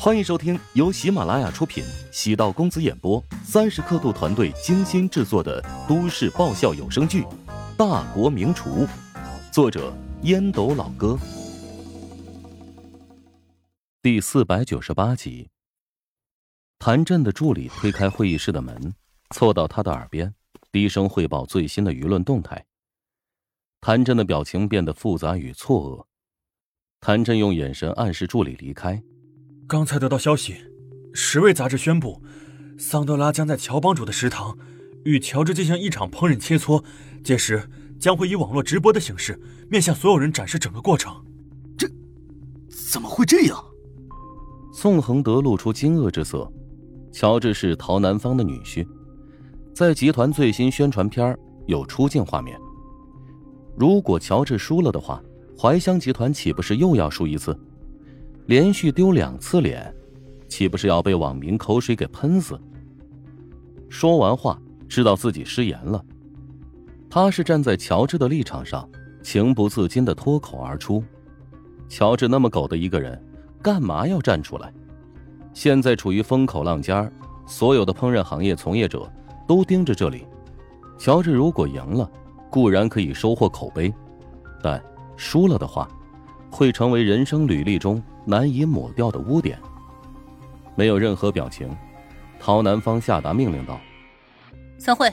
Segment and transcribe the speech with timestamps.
[0.00, 7.22] 欢迎收听由喜马拉雅出品、喜道公子演播、三十刻度团队精心制作的都市爆笑有声剧
[7.76, 8.86] 《大国名厨》，
[9.52, 9.92] 作者
[10.22, 11.18] 烟斗老哥，
[14.00, 15.50] 第四百九十八集。
[16.78, 18.94] 谭震的助理推开会议室的门，
[19.34, 20.32] 凑到他的耳边，
[20.70, 22.64] 低声汇报最新的舆论动态。
[23.80, 26.06] 谭震的表情变得复杂与错愕。
[27.00, 29.02] 谭震用眼神暗示助理离开。
[29.68, 30.56] 刚才得到消息，
[31.12, 32.22] 十位杂志宣布，
[32.78, 34.56] 桑德拉将在乔帮主的食堂
[35.04, 36.82] 与乔治进行一场烹饪切磋，
[37.22, 37.68] 届时
[38.00, 41.14] 将会以网络直播的形式面向所有人展示整个过程。
[41.76, 41.86] 这
[42.70, 43.62] 怎么会这样？
[44.72, 46.50] 宋恒德露出惊愕之色。
[47.12, 48.86] 乔治是陶南方的女婿，
[49.74, 52.58] 在集团最新宣传片有出镜画面。
[53.76, 55.22] 如果乔治输了的话，
[55.58, 57.54] 怀香集团岂不是又要输一次？
[58.48, 59.94] 连续丢两次脸，
[60.48, 62.58] 岂不是要被网民口水给喷死？
[63.90, 66.02] 说完话，知道自己失言了。
[67.10, 68.88] 他是站在乔治的立场上，
[69.22, 71.04] 情不自禁的脱口而出
[71.90, 73.22] ：“乔治那么狗的一个人，
[73.60, 74.72] 干嘛要站出来？
[75.52, 77.12] 现在处于风口浪尖
[77.46, 79.12] 所有的烹饪行业从业者
[79.46, 80.24] 都盯着这里。
[80.98, 82.10] 乔治如果赢了，
[82.48, 83.92] 固然可以收获口碑，
[84.62, 84.82] 但
[85.18, 85.86] 输了的话，
[86.50, 89.58] 会成为人生履历中。”难以抹掉的污点。
[90.76, 91.74] 没有任何表情，
[92.38, 93.80] 陶南方下达命令道
[94.78, 95.10] ：“散会。”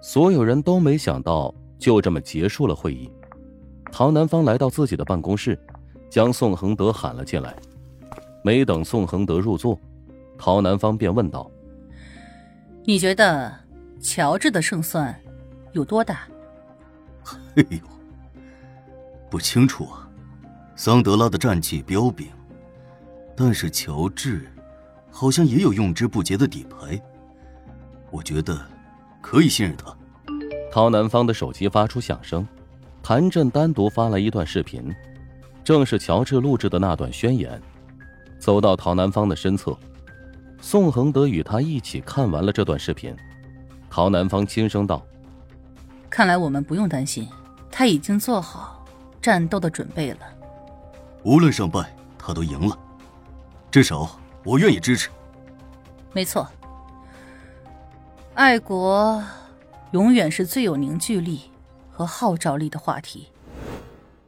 [0.00, 3.10] 所有人都没想到，就这么结束了会议。
[3.90, 5.58] 陶南方来到自己的办公室，
[6.08, 7.56] 将宋恒德喊了进来。
[8.44, 9.76] 没等宋恒德入座，
[10.38, 11.50] 陶南方便问道
[12.86, 13.52] ：“你觉得
[14.00, 15.12] 乔治的胜算
[15.72, 16.20] 有多大
[17.56, 17.78] ？”“哎呦，
[19.28, 20.08] 不清楚啊。
[20.76, 22.28] 桑德拉的战绩彪炳。”
[23.36, 24.50] 但是乔治，
[25.10, 26.98] 好像也有用之不竭的底牌。
[28.10, 28.58] 我觉得
[29.20, 29.94] 可以信任他。
[30.72, 32.46] 陶南方的手机发出响声，
[33.02, 34.90] 谭震单独发来一段视频，
[35.62, 37.60] 正是乔治录制的那段宣言。
[38.38, 39.76] 走到陶南方的身侧，
[40.60, 43.14] 宋恒德与他一起看完了这段视频。
[43.90, 45.04] 陶南方轻声道
[46.08, 47.28] ：“看来我们不用担心，
[47.70, 48.84] 他已经做好
[49.20, 50.18] 战斗的准备了。
[51.22, 52.78] 无论胜败，他都赢了。”
[53.76, 54.08] 至少
[54.42, 55.10] 我愿意支持。
[56.14, 56.48] 没错，
[58.32, 59.22] 爱国
[59.90, 61.42] 永远是最有凝聚力
[61.90, 63.28] 和号召力的话题。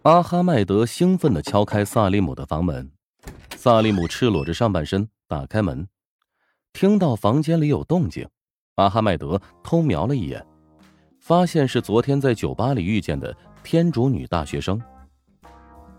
[0.02, 2.90] 阿哈迈德兴奋的敲开萨利姆的房门，
[3.56, 5.88] 萨利姆赤裸着上半身打开门，
[6.74, 8.28] 听到房间里有动静，
[8.74, 10.46] 阿哈迈德偷瞄了一眼，
[11.22, 14.78] 发现是昨天在酒吧里遇见的天竺女大学生。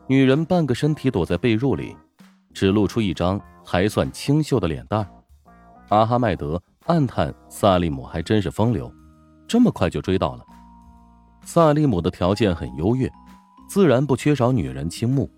[0.05, 1.97] 女人半个身体躲在被褥里。
[2.59, 5.09] 只露出一张还算清秀的脸蛋
[5.87, 8.93] 阿哈迈德暗叹：萨利姆还真是风流，
[9.47, 10.43] 这么快就追到了。
[11.45, 13.09] 萨利姆的条件很优越，
[13.69, 15.31] 自然不缺少女人倾慕。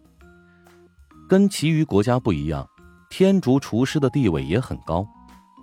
[1.29, 2.67] 跟其余国家不一样，
[3.11, 5.07] 天竺厨师的地位也很高，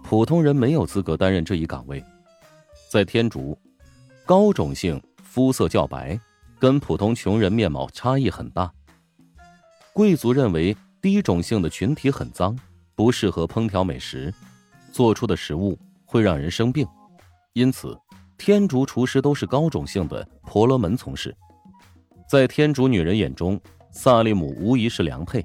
[0.05, 2.01] 普通人没有资格担任这一岗位。
[2.89, 3.59] 在天竺，
[4.25, 6.17] 高种姓肤色较白，
[6.61, 8.73] 跟普通穷人面貌差异很大。
[9.93, 10.77] 贵族认为。
[11.00, 12.59] 低种姓的群体很脏，
[12.94, 14.32] 不适合烹调美食，
[14.92, 16.86] 做出的食物会让人生病，
[17.53, 17.97] 因此
[18.36, 21.34] 天竺厨师都是高种姓的婆罗门从事。
[22.28, 23.60] 在天竺女人眼中，
[23.92, 25.42] 萨利姆无疑是良配，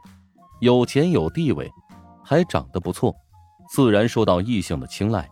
[0.59, 1.71] 有钱有地位，
[2.23, 3.15] 还长得不错，
[3.69, 5.29] 自然受到异性的青睐。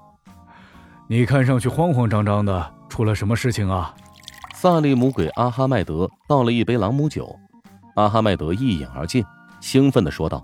[1.09, 3.93] 你看上去慌慌张张的，出了什么事情啊？
[4.53, 7.35] 萨利姆给阿哈迈德倒了一杯朗姆酒，
[7.95, 9.25] 阿哈迈德一饮而尽。
[9.61, 10.43] 兴奋的说道：“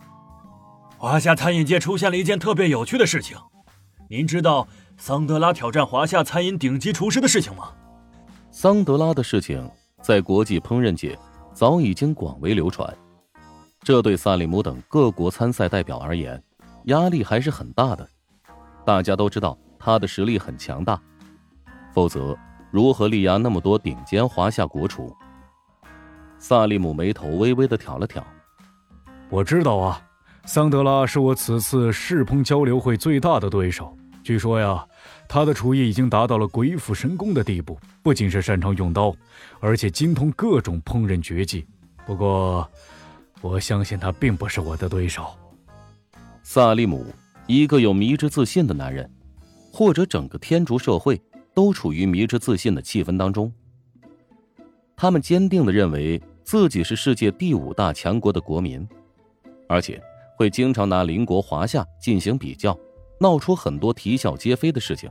[0.97, 3.35] 华夏餐饮界出现了一件特别有趣的事情，
[4.09, 7.72] 您知道桑德拉挑战华夏餐饮顶级厨师的事情吗？”
[8.51, 9.69] 桑德拉的事情
[10.01, 11.17] 在国际烹饪界
[11.53, 12.95] 早已经广为流传，
[13.81, 16.42] 这对萨利姆等各国参赛代表而言，
[16.86, 18.07] 压力还是很大的。
[18.86, 21.00] 大家都知道他的实力很强大，
[21.94, 22.38] 否则
[22.71, 25.13] 如何力压那么多顶尖华夏国厨？
[26.39, 28.25] 萨利姆眉头微微的挑了挑。
[29.29, 30.01] 我知道啊，
[30.45, 33.95] 桑德拉是我此次世烹交流会最大的对手。
[34.24, 34.85] 据说呀，
[35.27, 39.13] 他的厨艺已经达到了鬼斧神工的地步，不仅是擅长用刀，
[39.59, 41.65] 而且精通各种烹饪绝技。
[42.06, 42.69] 不过，
[43.41, 45.27] 我相信他并不是我的对手。
[46.41, 47.06] 萨利姆，
[47.47, 49.09] 一个有迷之自信的男人，
[49.73, 51.21] 或者整个天竺社会
[51.53, 53.51] 都处于迷之自信的气氛当中。
[54.95, 58.88] 他们坚定的认为自己是世界第五大强国的国民。
[59.68, 60.02] 而且，
[60.36, 62.78] 会经常拿邻国华夏进行比较，
[63.19, 65.10] 闹出很多啼笑皆非的事情。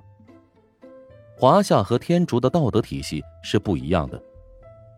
[1.36, 4.22] 华夏和天竺的道德体系是不一样的，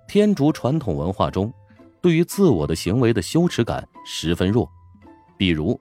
[0.07, 1.53] 天竺传统文化中，
[2.01, 4.71] 对于自我的行为的羞耻感十分弱，
[5.37, 5.79] 比如，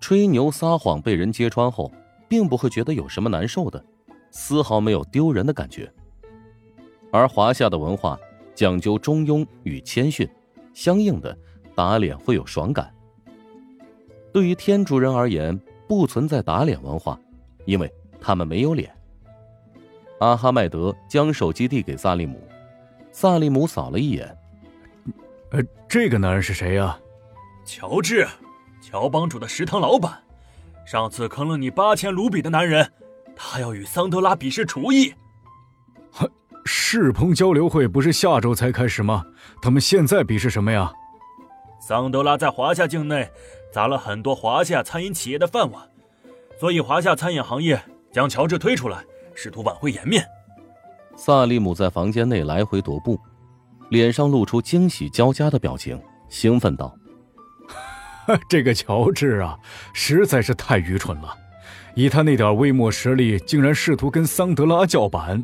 [0.00, 1.88] 吹牛撒谎被人揭穿后，
[2.28, 3.84] 并不会觉得有什么难受的，
[4.32, 5.88] 丝毫没有丢人的感觉。
[7.12, 8.18] 而华夏的文化
[8.54, 10.28] 讲究中庸与谦逊，
[10.74, 11.38] 相应的
[11.76, 12.92] 打脸会有爽感。
[14.32, 15.58] 对于天竺人而言，
[15.88, 17.18] 不存在打脸文化，
[17.66, 18.90] 因为他们没有脸。
[20.20, 22.40] 阿哈迈德将手机递给萨利姆，
[23.10, 24.38] 萨利姆扫了一眼，
[25.50, 26.98] 呃，这个男人是谁呀？
[27.64, 28.26] 乔治，
[28.80, 30.22] 乔帮主的食堂老板，
[30.86, 32.90] 上次坑了你八千卢比的男人，
[33.36, 35.12] 他要与桑德拉比试厨艺。
[36.64, 39.24] 世鹏交流会不是下周才开始吗？
[39.60, 40.92] 他们现在比试什么呀？
[41.80, 43.28] 桑德拉在华夏境内
[43.72, 45.82] 砸了很多华夏餐饮企业的饭碗，
[46.60, 47.80] 所以华夏餐饮行业
[48.12, 49.02] 将乔治推出来，
[49.34, 50.24] 试图挽回颜面。
[51.16, 53.18] 萨利姆在房间内来回踱步，
[53.88, 56.94] 脸上露出惊喜交加的表情，兴奋道
[58.48, 59.58] ：“这个乔治啊，
[59.92, 61.34] 实在是太愚蠢了！
[61.94, 65.42] 以他那点微末实力，竟然试图跟桑德拉叫板。”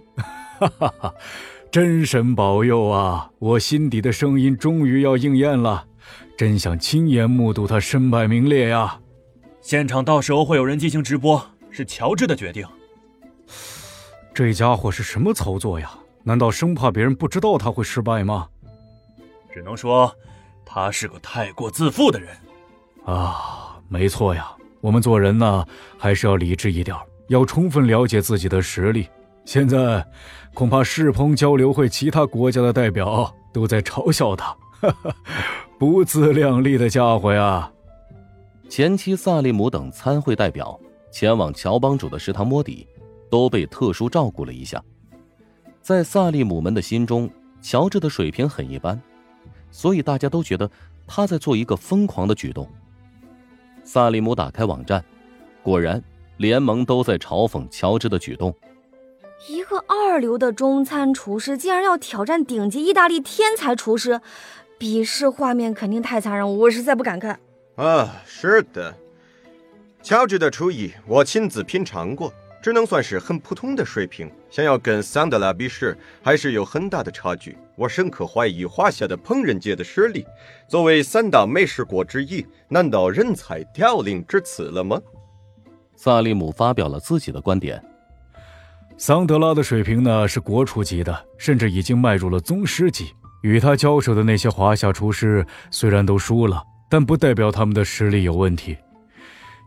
[0.59, 1.15] 哈哈哈！
[1.71, 3.31] 真神保佑啊！
[3.39, 5.87] 我心底的声音终于要应验了，
[6.37, 8.99] 真想亲眼目睹他身败名裂呀！
[9.61, 12.67] 现场到时候会有人进行直播，是乔治的决定。
[14.33, 15.91] 这家伙是什么操作呀？
[16.23, 18.49] 难道生怕别人不知道他会失败吗？
[19.53, 20.15] 只能说，
[20.65, 22.37] 他是个太过自负的人。
[23.05, 25.67] 啊，没错呀，我们做人呢，
[25.97, 26.97] 还是要理智一点，
[27.29, 29.09] 要充分了解自己的实力。
[29.45, 30.07] 现在，
[30.53, 35.17] 恐怕世鹏交流会其他国家的代表都在嘲笑他，哈哈，
[35.79, 37.71] 不自量力的家伙呀！
[38.69, 40.79] 前妻萨利姆等参会代表
[41.13, 42.85] 前往乔帮主的食堂摸底，
[43.31, 44.83] 都被特殊照顾了一下。
[45.81, 47.31] 在萨利姆们的心中，
[47.63, 49.01] 乔治的水平很一般，
[49.71, 50.69] 所以大家都觉得
[51.07, 52.69] 他在做一个疯狂的举动。
[53.85, 55.05] 萨利姆打开网站，
[55.63, 56.03] 果然，
[56.39, 58.53] 联盟都在嘲讽乔治的举动。
[59.49, 64.21] 一个二流的中餐厨师竟然要挑战顶级意大利天才厨师，
[64.79, 67.39] 比试画面肯定太残忍，我实在不敢看。
[67.75, 68.97] 啊，是的，
[70.03, 72.33] 乔治的厨艺我亲自品尝过，
[72.63, 74.31] 只能算是很普通的水平。
[74.49, 77.59] 想要跟桑德拉比试，还是有很大的差距。
[77.77, 80.25] 我深刻怀疑华夏的烹饪界的实力。
[80.69, 85.01] 作为三大美食国之一，难道人才凋零至此了吗？
[85.97, 87.83] 萨利姆发表了自己的观点。
[88.97, 93.13] 桑德拉的水平呢是国厨级的，甚至已经迈入了宗师级。
[93.43, 98.77] 与他交手的那些华夏厨师虽然都输了，但不代表他们的实力有问题。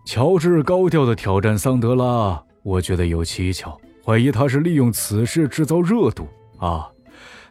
[0.06, 6.28] 乔治高调的挑战桑德拉，我觉得有蹊跷，怀疑他是利用此事制造热度
[6.58, 6.88] 啊。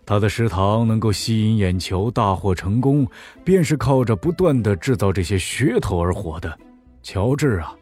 [0.05, 3.06] 他的食堂能够吸引眼球、大获成功，
[3.44, 6.58] 便是靠着不断的制造这些噱头而火的。
[7.02, 7.73] 乔治啊，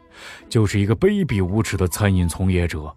[0.47, 2.93] 就是一个卑鄙无耻的餐饮从业者。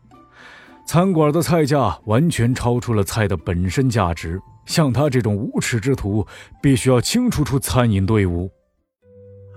[0.84, 6.26] 餐馆的菜价完全超出了菜的本身价值，像他这种无耻之徒，
[6.62, 8.50] 必须要清除出餐饮队伍。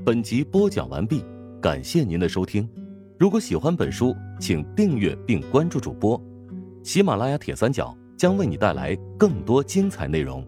[0.06, 1.24] 本集播讲完毕，
[1.62, 2.70] 感谢您的收听。
[3.18, 6.22] 如果喜欢本书，请订阅并关注主播。
[6.84, 10.46] 喜马拉雅铁三角将为你带来更多精彩内容。